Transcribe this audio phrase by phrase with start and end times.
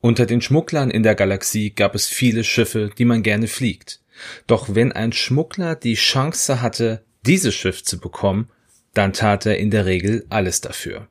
[0.00, 4.00] Unter den Schmugglern in der Galaxie gab es viele Schiffe, die man gerne fliegt.
[4.46, 8.48] Doch wenn ein Schmuggler die Chance hatte, dieses Schiff zu bekommen,
[8.94, 11.08] dann tat er in der Regel alles dafür.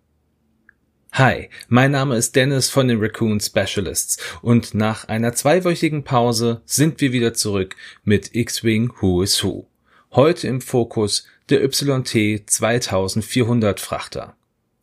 [1.11, 7.01] Hi, mein Name ist Dennis von den Raccoon Specialists und nach einer zweiwöchigen Pause sind
[7.01, 9.67] wir wieder zurück mit X-Wing Who is Who.
[10.11, 14.35] Heute im Fokus der YT 2400 Frachter.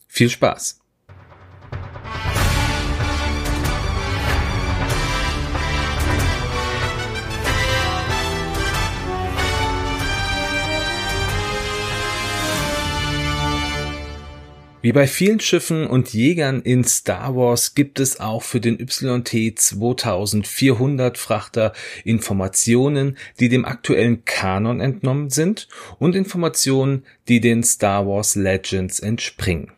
[0.08, 0.83] Viel Spaß!
[14.84, 19.58] Wie bei vielen Schiffen und Jägern in Star Wars gibt es auch für den YT
[19.58, 21.72] 2400 Frachter
[22.04, 29.72] Informationen, die dem aktuellen Kanon entnommen sind und Informationen, die den Star Wars Legends entspringen.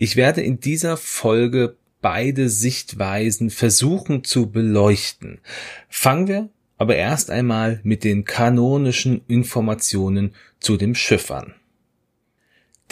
[0.00, 5.38] Ich werde in dieser Folge beide Sichtweisen versuchen zu beleuchten.
[5.88, 6.48] Fangen wir
[6.78, 11.54] aber erst einmal mit den kanonischen Informationen zu dem Schiff an.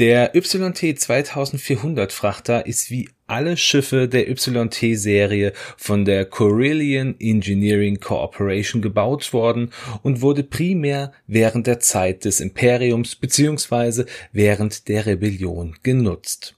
[0.01, 8.81] Der YT 2400 Frachter ist wie alle Schiffe der YT-Serie von der Corellian Engineering Corporation
[8.81, 14.07] gebaut worden und wurde primär während der Zeit des Imperiums bzw.
[14.33, 16.57] während der Rebellion genutzt.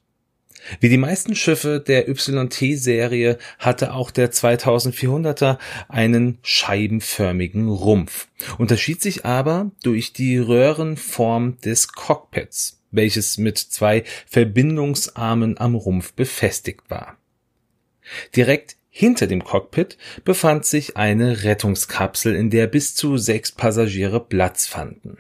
[0.79, 9.27] Wie die meisten Schiffe der YT-Serie hatte auch der 2400er einen scheibenförmigen Rumpf, unterschied sich
[9.27, 17.17] aber durch die Röhrenform des Cockpits welches mit zwei Verbindungsarmen am Rumpf befestigt war.
[18.37, 24.67] Direkt hinter dem Cockpit befand sich eine Rettungskapsel, in der bis zu sechs Passagiere Platz
[24.67, 25.17] fanden.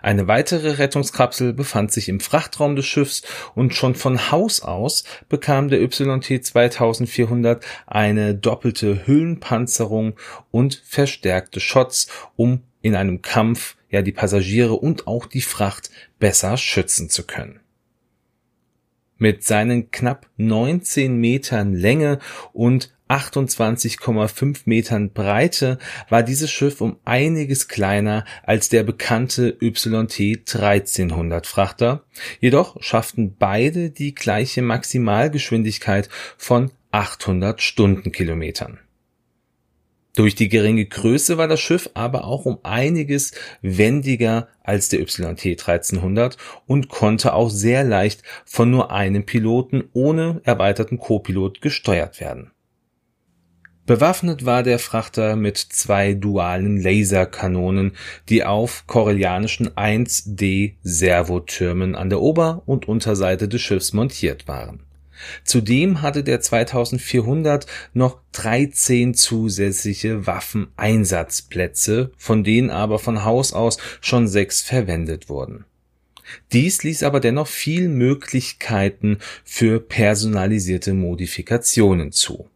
[0.00, 3.22] Eine weitere Rettungskapsel befand sich im Frachtraum des Schiffs
[3.54, 10.14] und schon von Haus aus bekam der YT 2400 eine doppelte Hüllenpanzerung
[10.50, 16.56] und verstärkte Shots, um in einem Kampf ja die Passagiere und auch die Fracht besser
[16.56, 17.60] schützen zu können.
[19.18, 22.18] Mit seinen knapp 19 Metern Länge
[22.52, 31.46] und 28,5 Metern Breite war dieses Schiff um einiges kleiner als der bekannte YT 1300
[31.46, 32.04] Frachter,
[32.40, 36.08] jedoch schafften beide die gleiche Maximalgeschwindigkeit
[36.38, 38.78] von 800 Stundenkilometern.
[40.14, 45.20] Durch die geringe Größe war das Schiff aber auch um einiges wendiger als der YT
[45.20, 46.36] 1300
[46.66, 52.50] und konnte auch sehr leicht von nur einem Piloten ohne erweiterten Co-Pilot gesteuert werden.
[53.86, 57.92] Bewaffnet war der Frachter mit zwei dualen Laserkanonen,
[58.28, 64.84] die auf korellianischen 1D Servotürmen an der Ober- und Unterseite des Schiffs montiert waren
[65.44, 74.28] Zudem hatte der 2400 noch 13 zusätzliche Waffeneinsatzplätze, von denen aber von Haus aus schon
[74.28, 75.64] sechs verwendet wurden.
[76.52, 82.48] Dies ließ aber dennoch viel Möglichkeiten für personalisierte Modifikationen zu.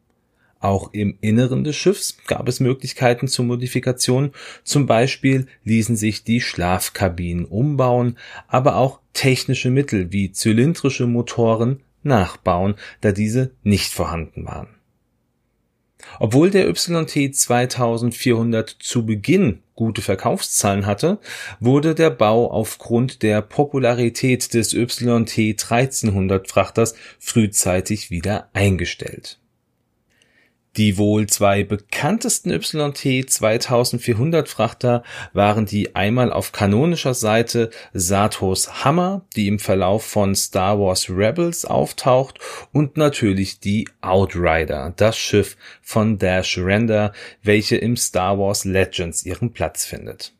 [0.58, 4.32] Auch im Inneren des Schiffs gab es Möglichkeiten zur Modifikation,
[4.64, 8.16] zum Beispiel ließen sich die Schlafkabinen umbauen,
[8.48, 14.68] aber auch technische Mittel wie zylindrische Motoren nachbauen, da diese nicht vorhanden waren.
[16.18, 21.18] Obwohl der YT 2400 zu Beginn gute Verkaufszahlen hatte,
[21.60, 29.38] wurde der Bau aufgrund der Popularität des YT 1300 Frachters frühzeitig wieder eingestellt
[30.76, 39.24] die wohl zwei bekanntesten YT 2400 Frachter waren die einmal auf kanonischer Seite Satos Hammer,
[39.36, 42.38] die im Verlauf von Star Wars Rebels auftaucht
[42.72, 47.12] und natürlich die Outrider, das Schiff von Dash Render,
[47.42, 50.32] welche im Star Wars Legends ihren Platz findet.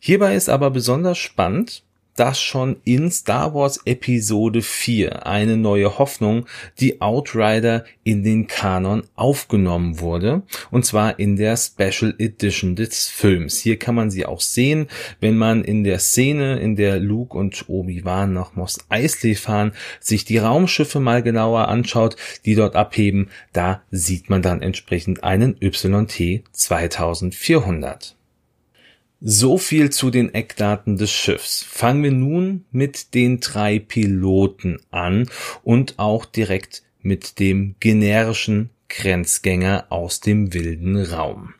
[0.00, 1.82] Hierbei ist aber besonders spannend,
[2.20, 6.44] dass schon in Star Wars Episode 4 eine neue Hoffnung,
[6.78, 13.60] die Outrider in den Kanon aufgenommen wurde, und zwar in der Special Edition des Films.
[13.60, 14.88] Hier kann man sie auch sehen,
[15.20, 20.26] wenn man in der Szene, in der Luke und Obi-Wan nach Mos Eisley fahren, sich
[20.26, 26.44] die Raumschiffe mal genauer anschaut, die dort abheben, da sieht man dann entsprechend einen YT
[26.52, 28.19] 2400.
[29.22, 31.62] So viel zu den Eckdaten des Schiffs.
[31.62, 35.28] Fangen wir nun mit den drei Piloten an
[35.62, 41.52] und auch direkt mit dem generischen Grenzgänger aus dem wilden Raum.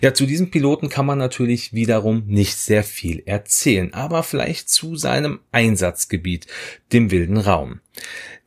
[0.00, 4.94] Ja, zu diesem Piloten kann man natürlich wiederum nicht sehr viel erzählen, aber vielleicht zu
[4.94, 6.46] seinem Einsatzgebiet,
[6.92, 7.80] dem wilden Raum.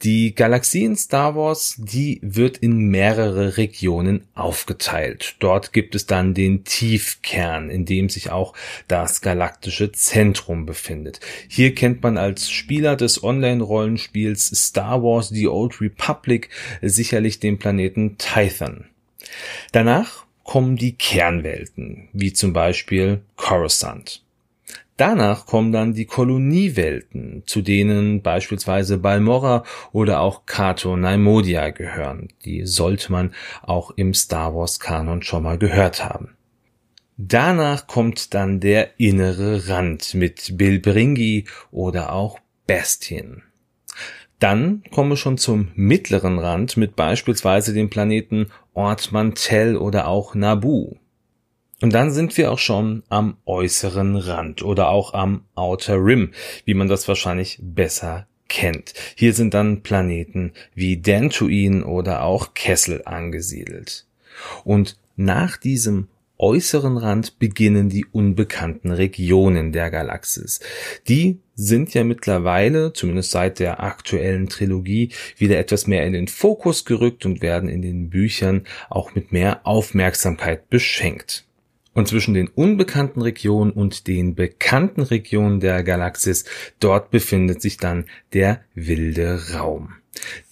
[0.04, 5.36] Die Galaxie in Star Wars, die wird in mehrere Regionen aufgeteilt.
[5.38, 8.56] Dort gibt es dann den Tiefkern, in dem sich auch
[8.88, 11.20] das galaktische Zentrum befindet.
[11.48, 16.50] Hier kennt man als Spieler des Online-Rollenspiels Star Wars The Old Republic
[16.82, 18.86] sicherlich den Planeten Tython.
[19.72, 24.24] Danach kommen die Kernwelten, wie zum Beispiel Coruscant.
[25.02, 32.28] Danach kommen dann die Koloniewelten, zu denen beispielsweise Balmorra oder auch Kato Naimodia gehören.
[32.46, 33.34] Die sollte man
[33.64, 36.36] auch im Star Wars Kanon schon mal gehört haben.
[37.18, 42.38] Danach kommt dann der innere Rand mit Bilbringi oder auch
[42.68, 43.42] Bestien.
[44.38, 50.94] Dann komme schon zum mittleren Rand mit beispielsweise den Planeten Ort Mantell oder auch Nabu.
[51.82, 56.32] Und dann sind wir auch schon am äußeren Rand oder auch am Outer Rim,
[56.66, 58.94] wie man das wahrscheinlich besser kennt.
[59.16, 64.06] Hier sind dann Planeten wie Dantooine oder auch Kessel angesiedelt.
[64.64, 66.08] Und nach diesem
[66.38, 70.60] äußeren Rand beginnen die unbekannten Regionen der Galaxis.
[71.08, 76.86] Die sind ja mittlerweile, zumindest seit der aktuellen Trilogie, wieder etwas mehr in den Fokus
[76.86, 81.46] gerückt und werden in den Büchern auch mit mehr Aufmerksamkeit beschenkt.
[81.94, 86.46] Und zwischen den unbekannten Regionen und den bekannten Regionen der Galaxis,
[86.80, 89.96] dort befindet sich dann der wilde Raum.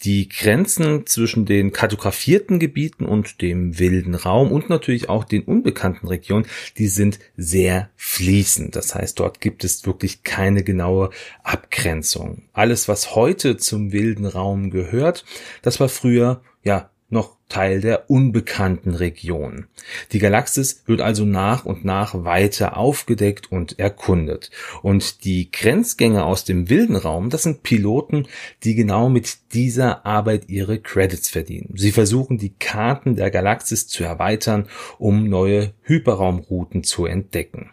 [0.03, 6.07] Die Grenzen zwischen den kartografierten Gebieten und dem wilden Raum und natürlich auch den unbekannten
[6.07, 6.45] Regionen,
[6.77, 8.75] die sind sehr fließend.
[8.75, 11.09] Das heißt, dort gibt es wirklich keine genaue
[11.44, 12.44] Abgrenzung.
[12.53, 15.25] Alles, was heute zum wilden Raum gehört,
[15.62, 19.66] das war früher ja noch Teil der unbekannten Region.
[20.12, 24.52] Die Galaxis wird also nach und nach weiter aufgedeckt und erkundet.
[24.84, 28.28] Und die Grenzgänger aus dem wilden Raum, das sind Piloten,
[28.64, 31.74] die genau mit dieser Arbeit ihre Credits verdienen.
[31.76, 34.68] Sie versuchen die Karten der Galaxis zu erweitern,
[35.00, 37.72] um neue Hyperraumrouten zu entdecken.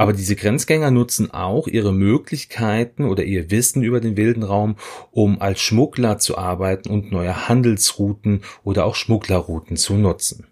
[0.00, 4.76] Aber diese Grenzgänger nutzen auch ihre Möglichkeiten oder ihr Wissen über den wilden Raum,
[5.10, 10.46] um als Schmuggler zu arbeiten und neue Handelsrouten oder auch Schmugglerrouten zu nutzen.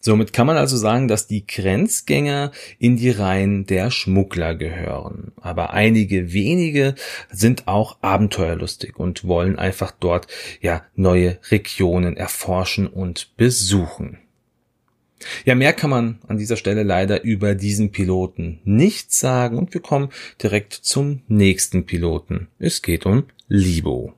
[0.00, 5.32] Somit kann man also sagen, dass die Grenzgänger in die Reihen der Schmuggler gehören.
[5.40, 6.94] Aber einige wenige
[7.30, 10.26] sind auch abenteuerlustig und wollen einfach dort
[10.60, 14.18] ja neue Regionen erforschen und besuchen.
[15.44, 19.80] Ja, mehr kann man an dieser Stelle leider über diesen Piloten nicht sagen und wir
[19.80, 20.08] kommen
[20.42, 22.48] direkt zum nächsten Piloten.
[22.58, 24.14] Es geht um Libo.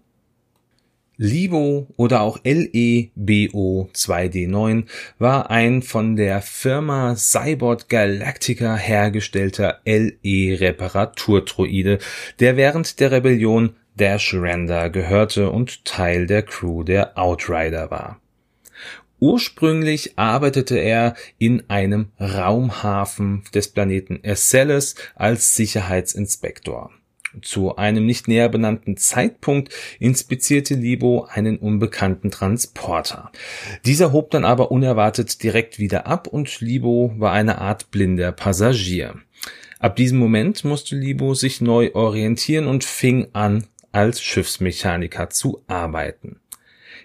[1.16, 4.86] Libo oder auch LEBO 2D9
[5.18, 12.00] war ein von der Firma Cybot Galactica hergestellter LE-Reparaturtroide,
[12.40, 18.20] der während der Rebellion Dash Render gehörte und Teil der Crew der Outrider war.
[19.24, 26.90] Ursprünglich arbeitete er in einem Raumhafen des Planeten Escelles als Sicherheitsinspektor.
[27.40, 33.32] Zu einem nicht näher benannten Zeitpunkt inspizierte Libo einen unbekannten Transporter.
[33.86, 39.14] Dieser hob dann aber unerwartet direkt wieder ab und Libo war eine Art blinder Passagier.
[39.78, 46.40] Ab diesem Moment musste Libo sich neu orientieren und fing an, als Schiffsmechaniker zu arbeiten.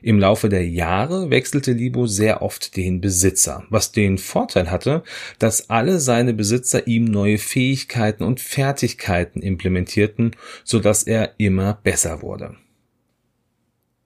[0.02, 5.04] Im Laufe der Jahre wechselte Libo sehr oft den Besitzer, was den Vorteil hatte,
[5.40, 12.22] dass alle seine Besitzer ihm neue Fähigkeiten und Fertigkeiten implementierten, so dass er immer besser
[12.22, 12.56] wurde.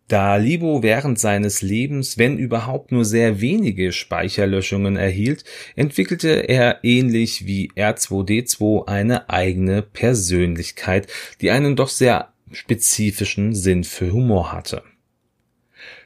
[0.08, 5.44] Da Libo während seines Lebens, wenn überhaupt nur sehr wenige Speicherlöschungen erhielt,
[5.76, 11.08] entwickelte er ähnlich wie R2D2 eine eigene Persönlichkeit,
[11.42, 14.84] die einen doch sehr spezifischen Sinn für Humor hatte.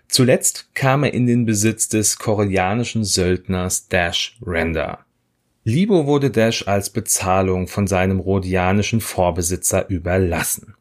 [0.08, 5.00] Zuletzt kam er in den Besitz des koreanischen Söldners Dash Render.
[5.64, 10.76] Libo wurde Dash als Bezahlung von seinem rhodianischen Vorbesitzer überlassen.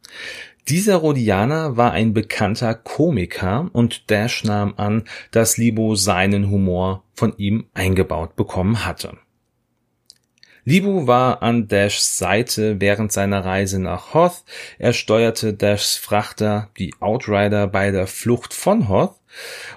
[0.69, 7.37] Dieser Rhodianer war ein bekannter Komiker und Dash nahm an, dass Libo seinen Humor von
[7.37, 9.17] ihm eingebaut bekommen hatte.
[10.69, 14.43] Libu war an Dashs Seite während seiner Reise nach Hoth.
[14.81, 19.15] Er steuerte Dashs Frachter, die Outrider, bei der Flucht von Hoth.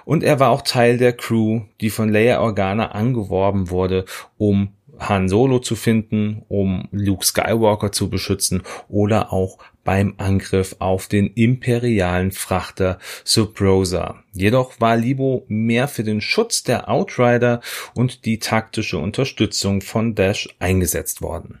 [0.04, 4.04] Und er war auch Teil der Crew, die von Leia Organa angeworben wurde,
[4.36, 11.08] um Han Solo zu finden, um Luke Skywalker zu beschützen oder auch beim Angriff auf
[11.08, 14.22] den imperialen Frachter Subrosa.
[14.32, 17.60] Jedoch war Libo mehr für den Schutz der Outrider
[17.94, 21.60] und die taktische Unterstützung von Dash eingesetzt worden.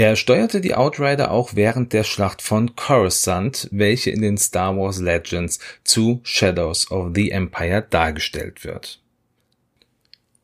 [0.00, 5.00] Er steuerte die Outrider auch während der Schlacht von Coruscant, welche in den Star Wars
[5.00, 9.00] Legends zu Shadows of the Empire dargestellt wird.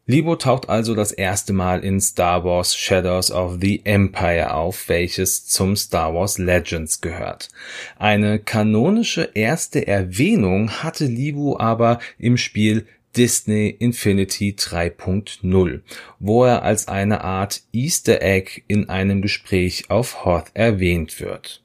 [0.07, 5.47] Libo taucht also das erste Mal in Star Wars Shadows of the Empire auf, welches
[5.47, 7.49] zum Star Wars Legends gehört.
[7.99, 15.81] Eine kanonische erste Erwähnung hatte Libo aber im Spiel Disney Infinity 3.0,
[16.19, 21.64] wo er als eine Art Easter Egg in einem Gespräch auf Hoth erwähnt wird.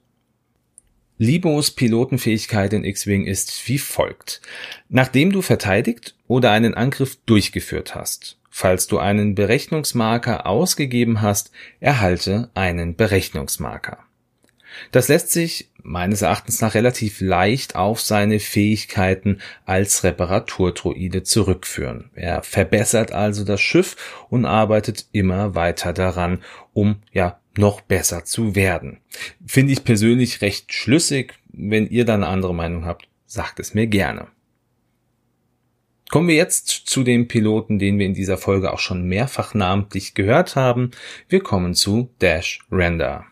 [1.22, 4.40] Libos Pilotenfähigkeit in X-Wing ist wie folgt.
[4.88, 12.48] Nachdem du verteidigt oder einen Angriff durchgeführt hast, falls du einen Berechnungsmarker ausgegeben hast, erhalte
[12.54, 13.98] einen Berechnungsmarker.
[14.92, 22.08] Das lässt sich meines Erachtens nach relativ leicht auf seine Fähigkeiten als Reparaturtroide zurückführen.
[22.14, 28.56] Er verbessert also das Schiff und arbeitet immer weiter daran, um ja noch besser zu
[28.56, 28.98] werden.
[29.46, 31.34] Finde ich persönlich recht schlüssig.
[31.52, 34.26] Wenn ihr da eine andere Meinung habt, sagt es mir gerne.
[36.10, 40.14] Kommen wir jetzt zu dem Piloten, den wir in dieser Folge auch schon mehrfach namentlich
[40.14, 40.90] gehört haben.
[41.28, 43.26] Wir kommen zu Dash Render.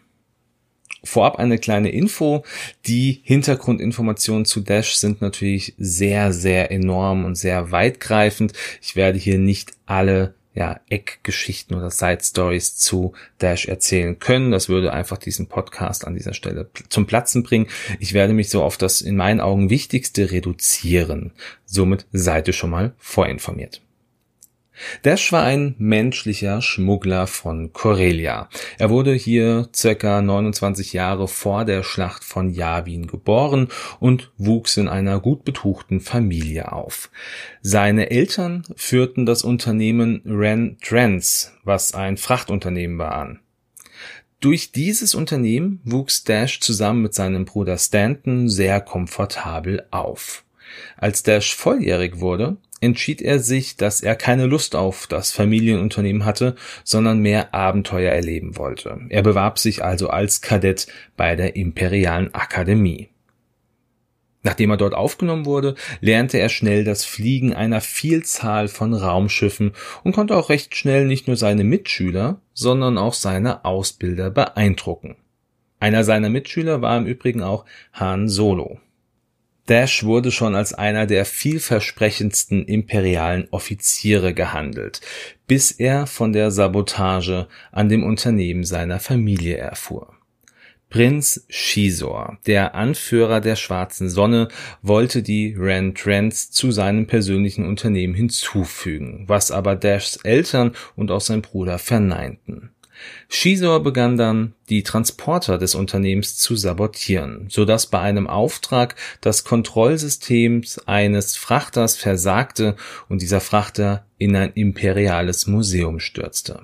[1.02, 2.44] Vorab eine kleine Info.
[2.86, 8.52] Die Hintergrundinformationen zu Dash sind natürlich sehr, sehr enorm und sehr weitgreifend.
[8.80, 14.50] Ich werde hier nicht alle ja, Eckgeschichten oder Side Stories zu Dash erzählen können.
[14.50, 17.68] Das würde einfach diesen Podcast an dieser Stelle zum Platzen bringen.
[18.00, 21.30] Ich werde mich so auf das in meinen Augen Wichtigste reduzieren.
[21.64, 23.82] Somit seid ihr schon mal vorinformiert.
[25.02, 28.48] Dash war ein menschlicher Schmuggler von Corellia.
[28.78, 33.68] Er wurde hier circa 29 Jahre vor der Schlacht von Yavin geboren
[34.00, 37.10] und wuchs in einer gut betuchten Familie auf.
[37.62, 43.40] Seine Eltern führten das Unternehmen Ren Trans, was ein Frachtunternehmen war, an.
[44.40, 50.44] Durch dieses Unternehmen wuchs Dash zusammen mit seinem Bruder Stanton sehr komfortabel auf.
[50.96, 56.56] Als Dash volljährig wurde, entschied er sich, dass er keine Lust auf das Familienunternehmen hatte,
[56.84, 59.00] sondern mehr Abenteuer erleben wollte.
[59.08, 63.08] Er bewarb sich also als Kadett bei der Imperialen Akademie.
[64.42, 69.72] Nachdem er dort aufgenommen wurde, lernte er schnell das Fliegen einer Vielzahl von Raumschiffen
[70.04, 75.16] und konnte auch recht schnell nicht nur seine Mitschüler, sondern auch seine Ausbilder beeindrucken.
[75.80, 78.80] Einer seiner Mitschüler war im Übrigen auch Han Solo.
[79.68, 85.00] Dash wurde schon als einer der vielversprechendsten imperialen Offiziere gehandelt,
[85.46, 90.14] bis er von der Sabotage an dem Unternehmen seiner Familie erfuhr.
[90.90, 94.48] Prinz Shizor, der Anführer der Schwarzen Sonne,
[94.80, 101.20] wollte die Ren Trends zu seinem persönlichen Unternehmen hinzufügen, was aber Dashs Eltern und auch
[101.20, 102.70] sein Bruder verneinten.
[103.28, 109.44] Shizor begann dann, die Transporter des Unternehmens zu sabotieren, so dass bei einem Auftrag das
[109.44, 112.76] Kontrollsystem eines Frachters versagte
[113.08, 116.62] und dieser Frachter in ein imperiales Museum stürzte.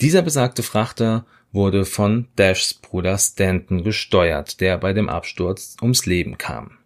[0.00, 6.36] Dieser besagte Frachter wurde von Dashs Bruder Stanton gesteuert, der bei dem Absturz ums Leben
[6.38, 6.78] kam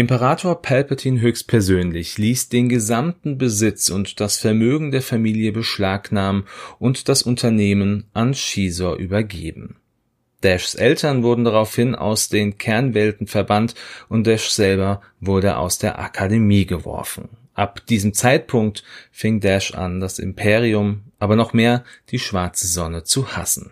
[0.00, 6.44] Imperator Palpatine höchstpersönlich ließ den gesamten Besitz und das Vermögen der Familie beschlagnahmen
[6.78, 9.76] und das Unternehmen an Shizor übergeben.
[10.42, 13.74] Dashs Eltern wurden daraufhin aus den Kernwelten verbannt
[14.08, 17.28] und Dash selber wurde aus der Akademie geworfen.
[17.52, 23.36] Ab diesem Zeitpunkt fing Dash an, das Imperium, aber noch mehr die schwarze Sonne zu
[23.36, 23.70] hassen.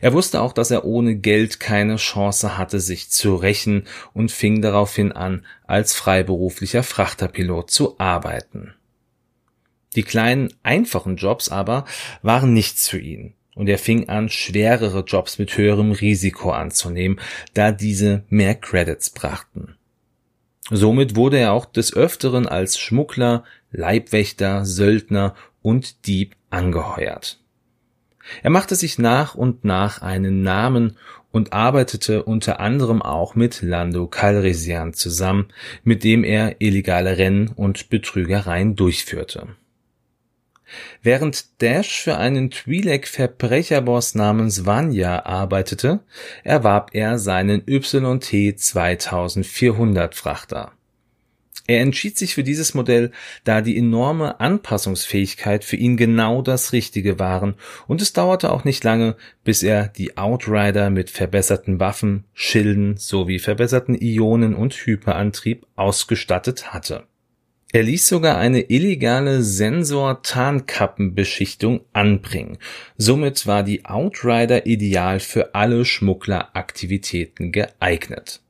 [0.00, 4.62] Er wusste auch, dass er ohne Geld keine Chance hatte, sich zu rächen und fing
[4.62, 8.74] daraufhin an, als freiberuflicher Frachterpilot zu arbeiten.
[9.96, 11.84] Die kleinen, einfachen Jobs aber
[12.22, 17.20] waren nichts für ihn und er fing an, schwerere Jobs mit höherem Risiko anzunehmen,
[17.54, 19.76] da diese mehr Credits brachten.
[20.70, 27.40] Somit wurde er auch des Öfteren als Schmuggler, Leibwächter, Söldner und Dieb angeheuert.
[28.42, 30.96] Er machte sich nach und nach einen Namen
[31.32, 35.48] und arbeitete unter anderem auch mit Lando Calrissian zusammen,
[35.84, 39.48] mit dem er illegale Rennen und Betrügereien durchführte.
[41.02, 46.00] Während Dash für einen Twi'lek-Verbrecherboss namens Vanya arbeitete,
[46.44, 50.72] erwarb er seinen YT 2400 Frachter.
[51.70, 53.12] Er entschied sich für dieses Modell,
[53.44, 57.54] da die enorme Anpassungsfähigkeit für ihn genau das Richtige waren,
[57.86, 63.38] und es dauerte auch nicht lange, bis er die Outrider mit verbesserten Waffen, Schilden sowie
[63.38, 67.04] verbesserten Ionen- und Hyperantrieb ausgestattet hatte.
[67.72, 72.58] Er ließ sogar eine illegale Sensor-Tarnkappenbeschichtung anbringen.
[72.96, 78.40] Somit war die Outrider ideal für alle Schmuggleraktivitäten geeignet.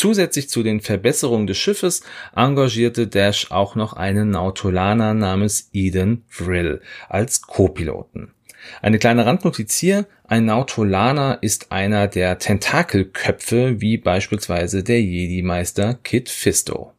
[0.00, 2.02] Zusätzlich zu den Verbesserungen des Schiffes
[2.34, 6.80] engagierte Dash auch noch einen Nautolaner namens Eden Vrill
[7.10, 8.32] als Co-Piloten.
[8.80, 16.30] Eine kleine Randnotiz hier, ein Nautolaner ist einer der Tentakelköpfe, wie beispielsweise der Jedi-Meister Kit
[16.30, 16.94] Fisto.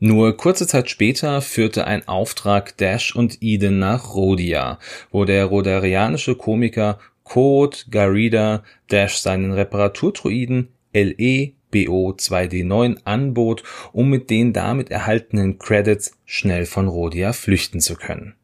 [0.00, 4.80] Nur kurze Zeit später führte ein Auftrag Dash und Eden nach Rhodia,
[5.12, 13.62] wo der rhodarianische Komiker Code Garida Dash seinen Reparaturtruiden LE BO2D9 anbot,
[13.92, 18.34] um mit den damit erhaltenen Credits schnell von Rhodia flüchten zu können.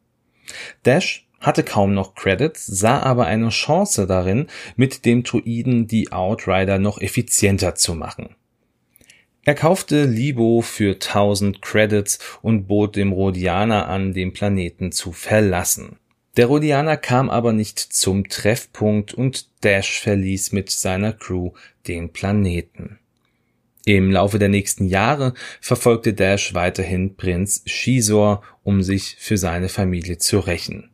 [0.83, 6.79] Dash hatte kaum noch Credits, sah aber eine Chance darin, mit dem Druiden die Outrider
[6.79, 8.35] noch effizienter zu machen.
[9.43, 15.97] Er kaufte Libo für 1000 Credits und bot dem Rhodianer an, den Planeten zu verlassen.
[16.35, 21.51] Der Rhodianer kam aber nicht zum Treffpunkt und Dash verließ mit seiner Crew
[21.87, 22.99] den Planeten.
[23.87, 30.17] Im Laufe der nächsten Jahre verfolgte Dash weiterhin Prinz Shisor, um sich für seine Familie
[30.17, 30.89] zu rächen.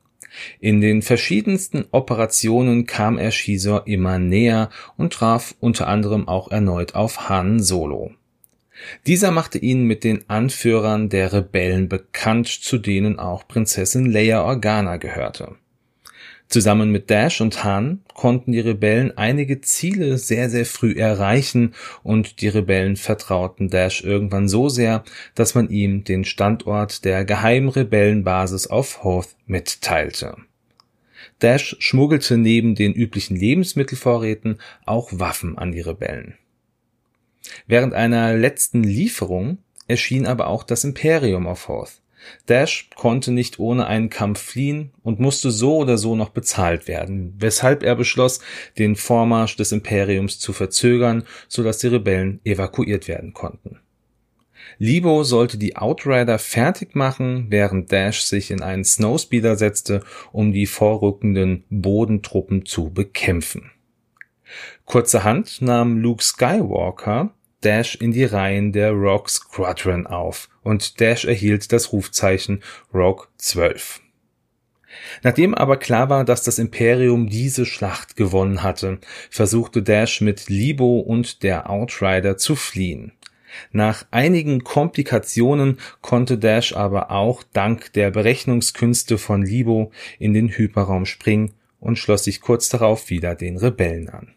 [0.59, 6.93] In den verschiedensten Operationen kam er Shisor immer näher und traf unter anderem auch erneut
[6.93, 8.11] auf Han Solo.
[9.07, 14.97] Dieser machte ihn mit den Anführern der Rebellen bekannt, zu denen auch Prinzessin Leia Organa
[14.97, 15.55] gehörte.
[16.53, 22.41] Zusammen mit Dash und Han konnten die Rebellen einige Ziele sehr, sehr früh erreichen und
[22.41, 28.67] die Rebellen vertrauten Dash irgendwann so sehr, dass man ihm den Standort der geheimen Rebellenbasis
[28.67, 30.37] auf Hoth mitteilte.
[31.39, 36.35] Dash schmuggelte neben den üblichen Lebensmittelvorräten auch Waffen an die Rebellen.
[37.65, 39.57] Während einer letzten Lieferung
[39.87, 42.02] erschien aber auch das Imperium auf Hoth.
[42.47, 47.35] Dash konnte nicht ohne einen Kampf fliehen und musste so oder so noch bezahlt werden,
[47.37, 48.39] weshalb er beschloss,
[48.77, 53.79] den Vormarsch des Imperiums zu verzögern, sodass die Rebellen evakuiert werden konnten.
[54.77, 60.65] Libo sollte die Outrider fertig machen, während Dash sich in einen Snowspeeder setzte, um die
[60.65, 63.71] vorrückenden Bodentruppen zu bekämpfen.
[64.85, 71.71] Kurzerhand nahm Luke Skywalker Dash in die Reihen der Rogue Squadron auf und Dash erhielt
[71.71, 72.61] das Rufzeichen
[72.93, 74.01] Rogue 12.
[75.23, 78.99] Nachdem aber klar war, dass das Imperium diese Schlacht gewonnen hatte,
[79.29, 83.13] versuchte Dash mit Libo und der Outrider zu fliehen.
[83.71, 91.05] Nach einigen Komplikationen konnte Dash aber auch dank der Berechnungskünste von Libo in den Hyperraum
[91.05, 94.33] springen und schloss sich kurz darauf wieder den Rebellen an.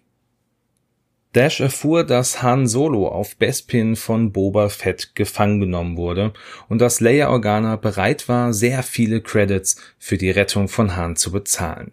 [1.37, 6.33] Dash erfuhr, dass Han Solo auf Bespin von Boba Fett gefangen genommen wurde
[6.71, 11.31] und dass Leia Organa bereit war, sehr viele Credits für die Rettung von Han zu
[11.31, 11.93] bezahlen.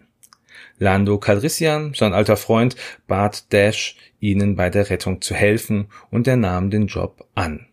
[0.78, 2.74] Lando Calrissian, sein alter Freund,
[3.06, 7.66] bat Dash, ihnen bei der Rettung zu helfen und er nahm den Job an.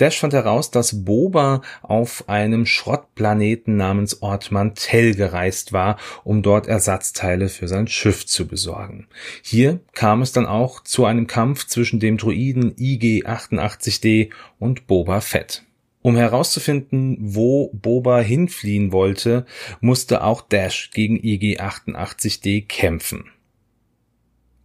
[0.00, 6.66] Dash fand heraus, dass Boba auf einem Schrottplaneten namens Ort Mantell gereist war, um dort
[6.66, 9.08] Ersatzteile für sein Schiff zu besorgen.
[9.42, 15.64] Hier kam es dann auch zu einem Kampf zwischen dem Druiden IG-88D und Boba Fett.
[16.02, 19.44] Um herauszufinden, wo Boba hinfliehen wollte,
[19.80, 23.24] musste auch Dash gegen IG-88D kämpfen.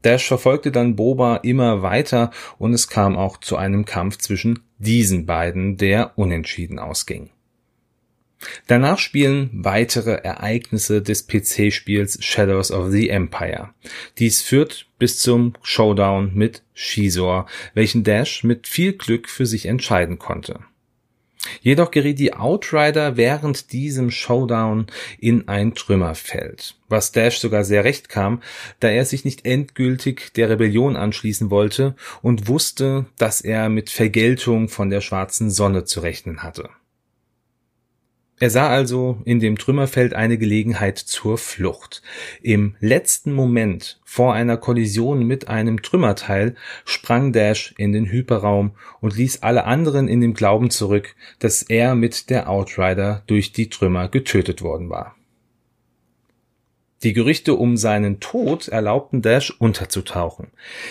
[0.05, 5.25] Dash verfolgte dann Boba immer weiter und es kam auch zu einem Kampf zwischen diesen
[5.25, 7.31] beiden, der unentschieden ausging.
[8.67, 13.69] Danach spielen weitere Ereignisse des PC-Spiels Shadows of the Empire.
[14.19, 20.19] Dies führt bis zum Showdown mit Shizor, welchen Dash mit viel Glück für sich entscheiden
[20.19, 20.59] konnte.
[21.61, 24.87] Jedoch geriet die Outrider während diesem Showdown
[25.19, 28.41] in ein Trümmerfeld, was Dash sogar sehr recht kam,
[28.79, 34.69] da er sich nicht endgültig der Rebellion anschließen wollte und wusste, dass er mit Vergeltung
[34.69, 36.69] von der schwarzen Sonne zu rechnen hatte.
[38.37, 42.01] Er sah also in dem Trümmerfeld eine Gelegenheit zur Flucht.
[42.41, 49.15] Im letzten Moment vor einer Kollision mit einem Trümmerteil sprang Dash in den Hyperraum und
[49.15, 54.09] ließ alle anderen in dem Glauben zurück, dass er mit der Outrider durch die Trümmer
[54.09, 55.15] getötet worden war.
[57.03, 60.47] Die Gerüchte um seinen Tod erlaubten Dash unterzutauchen.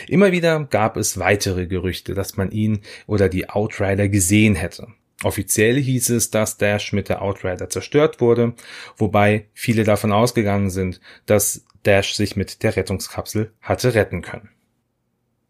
[0.09, 4.89] Immer wieder gab es weitere Gerüchte, dass man ihn oder die Outrider gesehen hätte.
[5.25, 8.53] Offiziell hieß es, dass Dash mit der Outrider zerstört wurde,
[8.97, 14.51] wobei viele davon ausgegangen sind, dass Dash sich mit der Rettungskapsel hatte retten können.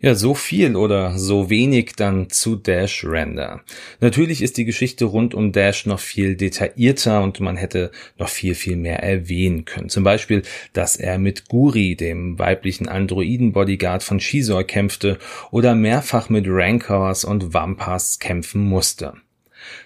[0.00, 3.62] Ja, so viel oder so wenig dann zu Dash Render.
[4.00, 8.54] Natürlich ist die Geschichte rund um Dash noch viel detaillierter und man hätte noch viel,
[8.54, 9.88] viel mehr erwähnen können.
[9.88, 15.18] Zum Beispiel, dass er mit Guri, dem weiblichen Androiden-Bodyguard von Shizor, kämpfte
[15.50, 19.14] oder mehrfach mit Rancors und Vampas kämpfen musste.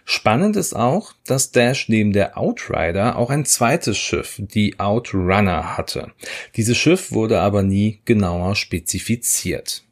[0.05, 6.12] Spannend ist auch, dass Dash neben der Outrider auch ein zweites Schiff, die Outrunner, hatte.
[6.57, 9.85] Dieses Schiff wurde aber nie genauer spezifiziert.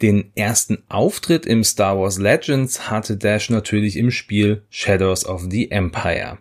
[0.00, 5.70] Den ersten Auftritt im Star Wars Legends hatte Dash natürlich im Spiel Shadows of the
[5.70, 6.38] Empire.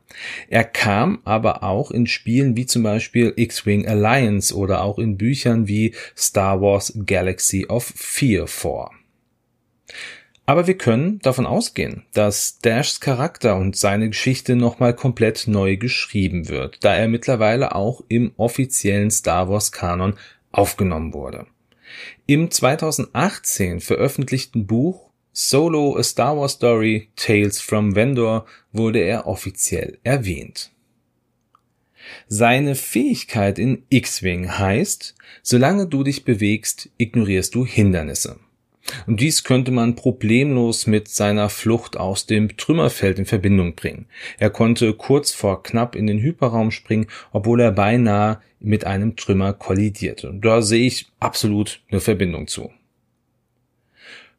[0.49, 5.67] Er kam aber auch in Spielen wie zum Beispiel X-Wing Alliance oder auch in Büchern
[5.67, 8.91] wie Star Wars Galaxy of Fear vor.
[10.51, 16.49] Aber wir können davon ausgehen, dass Dashs Charakter und seine Geschichte nochmal komplett neu geschrieben
[16.49, 20.15] wird, da er mittlerweile auch im offiziellen Star Wars Kanon
[20.51, 21.47] aufgenommen wurde.
[22.25, 29.99] Im 2018 veröffentlichten Buch Solo A Star Wars Story Tales from Vendor wurde er offiziell
[30.03, 30.71] erwähnt.
[32.27, 38.37] Seine Fähigkeit in X-Wing heißt, solange du dich bewegst, ignorierst du Hindernisse.
[39.07, 44.07] Und dies könnte man problemlos mit seiner Flucht aus dem Trümmerfeld in Verbindung bringen.
[44.39, 49.53] Er konnte kurz vor knapp in den Hyperraum springen, obwohl er beinahe mit einem Trümmer
[49.53, 50.33] kollidierte.
[50.41, 52.71] Da sehe ich absolut eine Verbindung zu.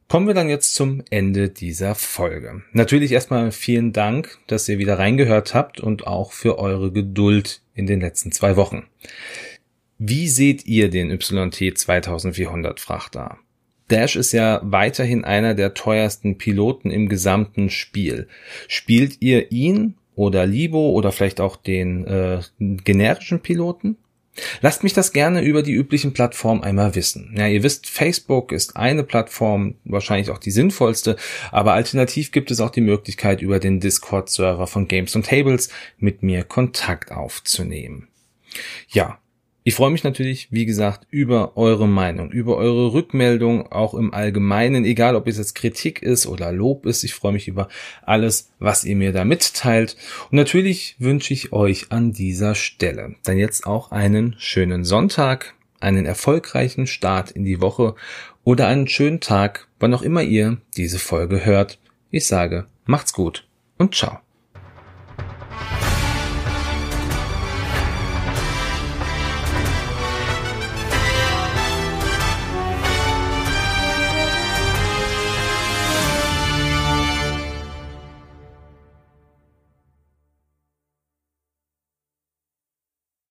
[0.09, 2.62] Kommen wir dann jetzt zum Ende dieser Folge.
[2.72, 7.87] Natürlich erstmal vielen Dank, dass ihr wieder reingehört habt und auch für eure Geduld in
[7.87, 8.85] den letzten zwei Wochen.
[9.96, 13.38] Wie seht ihr den YT 2400 Frachter?
[13.92, 18.26] Dash ist ja weiterhin einer der teuersten Piloten im gesamten Spiel.
[18.66, 23.98] Spielt ihr ihn oder Libo oder vielleicht auch den äh, generischen Piloten?
[24.62, 27.35] Lasst mich das gerne über die üblichen Plattformen einmal wissen.
[27.37, 31.16] Ja, ihr wisst, Facebook ist eine Plattform, wahrscheinlich auch die sinnvollste,
[31.50, 36.22] aber alternativ gibt es auch die Möglichkeit, über den Discord-Server von Games und Tables mit
[36.22, 38.09] mir Kontakt aufzunehmen.
[38.88, 39.18] Ja,
[39.64, 44.85] ich freue mich natürlich, wie gesagt, über eure Meinung, über eure Rückmeldung, auch im Allgemeinen,
[44.85, 47.05] egal ob es jetzt Kritik ist oder Lob ist.
[47.05, 47.68] Ich freue mich über
[48.05, 49.96] alles, was ihr mir da mitteilt.
[50.31, 56.07] Und natürlich wünsche ich euch an dieser Stelle dann jetzt auch einen schönen Sonntag, einen
[56.07, 57.94] erfolgreichen Start in die Woche
[58.42, 61.79] oder einen schönen Tag, wann auch immer ihr diese Folge hört.
[62.11, 63.46] Ich sage, macht's gut
[63.79, 64.21] und ciao.